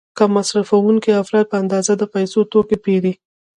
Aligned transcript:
کم 0.17 0.29
مصرفوونکي 0.37 1.11
افراد 1.21 1.45
په 1.49 1.55
اندازه 1.63 1.93
د 1.97 2.03
پیسو 2.13 2.39
توکي 2.51 2.77
پیري. 2.85 3.13